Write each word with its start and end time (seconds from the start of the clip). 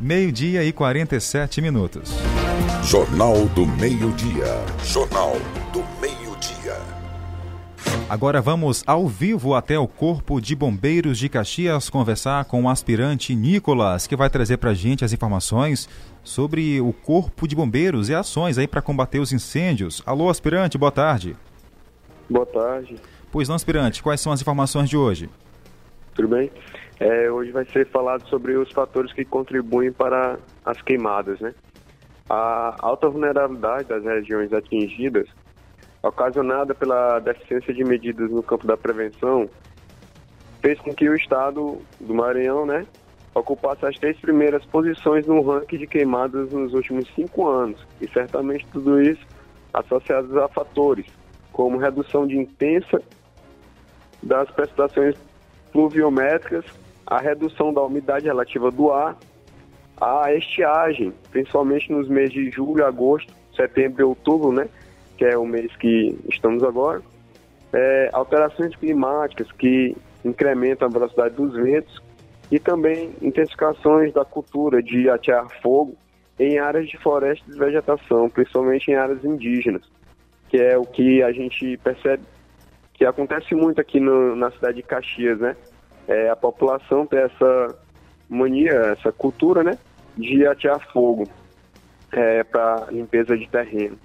Meio-dia 0.00 0.64
e 0.64 0.72
47 0.72 1.60
minutos. 1.62 2.12
Jornal 2.82 3.46
do 3.54 3.64
Meio-Dia. 3.64 4.44
Jornal 4.82 5.36
do 5.72 5.84
Meio-Dia. 6.00 6.76
Agora 8.08 8.42
vamos 8.42 8.82
ao 8.88 9.06
vivo 9.06 9.54
até 9.54 9.78
o 9.78 9.86
Corpo 9.86 10.40
de 10.40 10.56
Bombeiros 10.56 11.16
de 11.16 11.28
Caxias 11.28 11.88
conversar 11.88 12.44
com 12.46 12.64
o 12.64 12.68
aspirante 12.68 13.36
Nicolas, 13.36 14.08
que 14.08 14.16
vai 14.16 14.28
trazer 14.28 14.56
para 14.56 14.70
a 14.70 14.74
gente 14.74 15.04
as 15.04 15.12
informações 15.12 15.88
sobre 16.24 16.80
o 16.80 16.92
Corpo 16.92 17.46
de 17.46 17.54
Bombeiros 17.54 18.08
e 18.08 18.14
ações 18.16 18.58
aí 18.58 18.66
para 18.66 18.82
combater 18.82 19.20
os 19.20 19.32
incêndios. 19.32 20.02
Alô, 20.04 20.28
aspirante, 20.28 20.76
boa 20.76 20.90
tarde. 20.90 21.36
Boa 22.28 22.46
tarde. 22.46 22.96
Pois 23.30 23.48
não, 23.48 23.54
aspirante, 23.54 24.02
quais 24.02 24.20
são 24.20 24.32
as 24.32 24.40
informações 24.40 24.90
de 24.90 24.96
hoje? 24.96 25.30
Tudo 26.14 26.28
bem? 26.28 26.50
É, 27.00 27.30
hoje 27.30 27.50
vai 27.50 27.64
ser 27.66 27.86
falado 27.88 28.26
sobre 28.28 28.56
os 28.56 28.70
fatores 28.72 29.12
que 29.12 29.24
contribuem 29.24 29.92
para 29.92 30.38
as 30.64 30.80
queimadas, 30.80 31.40
né? 31.40 31.54
A 32.30 32.76
alta 32.78 33.08
vulnerabilidade 33.08 33.88
das 33.88 34.04
regiões 34.04 34.52
atingidas, 34.52 35.28
ocasionada 36.02 36.74
pela 36.74 37.18
deficiência 37.18 37.74
de 37.74 37.84
medidas 37.84 38.30
no 38.30 38.42
campo 38.42 38.66
da 38.66 38.76
prevenção, 38.76 39.48
fez 40.62 40.78
com 40.80 40.94
que 40.94 41.08
o 41.08 41.14
estado 41.14 41.82
do 42.00 42.14
Maranhão, 42.14 42.64
né, 42.64 42.86
ocupasse 43.34 43.84
as 43.84 43.98
três 43.98 44.18
primeiras 44.18 44.64
posições 44.64 45.26
no 45.26 45.42
ranking 45.42 45.76
de 45.76 45.86
queimadas 45.86 46.50
nos 46.52 46.72
últimos 46.72 47.06
cinco 47.14 47.46
anos. 47.46 47.84
E 48.00 48.08
certamente 48.08 48.66
tudo 48.72 49.02
isso 49.02 49.26
associado 49.74 50.40
a 50.40 50.48
fatores 50.48 51.06
como 51.52 51.76
redução 51.76 52.26
de 52.26 52.38
intensa 52.38 53.02
das 54.22 54.50
precipitações 54.52 55.16
pluviométricas, 55.72 56.64
a 57.06 57.18
redução 57.18 57.72
da 57.72 57.82
umidade 57.82 58.26
relativa 58.26 58.70
do 58.70 58.90
ar, 58.92 59.16
a 60.00 60.32
estiagem, 60.34 61.12
principalmente 61.30 61.92
nos 61.92 62.08
meses 62.08 62.32
de 62.32 62.50
julho, 62.50 62.84
agosto, 62.84 63.32
setembro 63.54 64.02
e 64.02 64.04
outubro, 64.04 64.52
né, 64.52 64.68
que 65.16 65.24
é 65.24 65.36
o 65.36 65.46
mês 65.46 65.74
que 65.76 66.18
estamos 66.28 66.64
agora, 66.64 67.02
é, 67.72 68.10
alterações 68.12 68.74
climáticas 68.76 69.50
que 69.52 69.96
incrementam 70.24 70.88
a 70.88 70.90
velocidade 70.90 71.34
dos 71.34 71.54
ventos 71.54 72.02
e 72.50 72.58
também 72.58 73.12
intensificações 73.20 74.12
da 74.12 74.24
cultura 74.24 74.82
de 74.82 75.08
atear 75.08 75.46
fogo 75.60 75.94
em 76.38 76.58
áreas 76.58 76.88
de 76.88 76.96
floresta 76.98 77.44
e 77.48 77.58
vegetação, 77.58 78.28
principalmente 78.28 78.90
em 78.90 78.94
áreas 78.94 79.24
indígenas, 79.24 79.82
que 80.48 80.56
é 80.56 80.76
o 80.76 80.84
que 80.84 81.22
a 81.22 81.32
gente 81.32 81.76
percebe 81.78 82.22
que 82.94 83.04
acontece 83.04 83.54
muito 83.54 83.80
aqui 83.80 83.98
no, 83.98 84.36
na 84.36 84.50
cidade 84.52 84.76
de 84.76 84.82
Caxias, 84.82 85.38
né? 85.38 85.56
É, 86.06 86.28
a 86.28 86.36
população 86.36 87.06
tem 87.06 87.20
essa 87.20 87.78
mania, 88.28 88.72
essa 88.98 89.12
cultura, 89.12 89.62
né? 89.62 89.78
De 90.16 90.46
atear 90.46 90.80
fogo 90.92 91.28
é, 92.12 92.44
para 92.44 92.86
limpeza 92.90 93.36
de 93.36 93.48
terreno, 93.48 93.98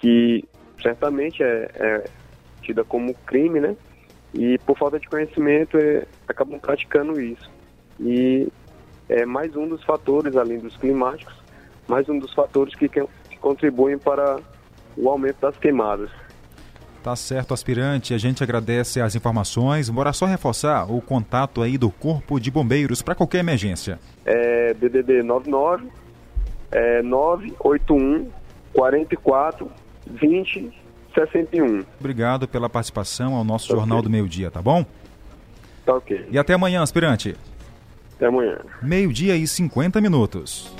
que 0.00 0.44
certamente 0.80 1.42
é, 1.42 1.70
é, 1.74 2.04
tida 2.62 2.84
como 2.84 3.14
crime, 3.26 3.60
né? 3.60 3.76
E 4.34 4.58
por 4.58 4.76
falta 4.78 4.98
de 4.98 5.08
conhecimento 5.08 5.76
é, 5.78 6.06
acabam 6.28 6.58
praticando 6.58 7.20
isso. 7.20 7.50
E 8.00 8.48
é 9.08 9.24
mais 9.24 9.54
um 9.56 9.68
dos 9.68 9.82
fatores, 9.84 10.36
além 10.36 10.58
dos 10.58 10.76
climáticos, 10.76 11.34
mais 11.88 12.08
um 12.08 12.18
dos 12.18 12.32
fatores 12.34 12.74
que, 12.74 12.88
que 12.88 13.36
contribuem 13.40 13.98
para 13.98 14.38
o 14.96 15.08
aumento 15.08 15.40
das 15.40 15.56
queimadas. 15.56 16.10
Tá 17.06 17.14
certo, 17.14 17.54
aspirante. 17.54 18.14
A 18.14 18.18
gente 18.18 18.42
agradece 18.42 19.00
as 19.00 19.14
informações. 19.14 19.88
Bora 19.88 20.12
só 20.12 20.26
reforçar 20.26 20.90
o 20.90 21.00
contato 21.00 21.62
aí 21.62 21.78
do 21.78 21.88
Corpo 21.88 22.40
de 22.40 22.50
Bombeiros 22.50 23.00
para 23.00 23.14
qualquer 23.14 23.38
emergência. 23.38 24.00
É 24.24 24.74
DDD 24.74 25.22
99 25.22 25.86
é 26.72 27.02
981 27.02 28.28
44 28.72 29.70
20 30.04 30.72
61. 31.14 31.84
Obrigado 32.00 32.48
pela 32.48 32.68
participação 32.68 33.36
ao 33.36 33.44
nosso 33.44 33.68
tá 33.68 33.76
Jornal 33.76 33.98
okay. 33.98 34.08
do 34.08 34.10
Meio 34.10 34.28
Dia, 34.28 34.50
tá 34.50 34.60
bom? 34.60 34.84
Tá 35.84 35.94
ok. 35.94 36.26
E 36.28 36.36
até 36.36 36.54
amanhã, 36.54 36.82
aspirante. 36.82 37.36
Até 38.16 38.26
amanhã. 38.26 38.58
Meio-dia 38.82 39.36
e 39.36 39.46
50 39.46 40.00
minutos. 40.00 40.74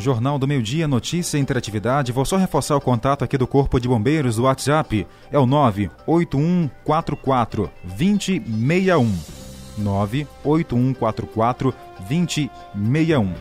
Jornal 0.00 0.38
do 0.38 0.48
Meio 0.48 0.62
Dia, 0.62 0.88
notícia 0.88 1.38
e 1.38 1.40
interatividade. 1.40 2.12
Vou 2.12 2.24
só 2.24 2.36
reforçar 2.36 2.76
o 2.76 2.80
contato 2.80 3.22
aqui 3.22 3.38
do 3.38 3.46
Corpo 3.46 3.78
de 3.78 3.86
Bombeiros 3.86 4.36
do 4.36 4.44
WhatsApp. 4.44 5.06
É 5.30 5.38
o 5.38 5.46
98144 5.46 7.70
2061. 7.84 9.14
98144 9.78 11.74
2061. 12.08 13.32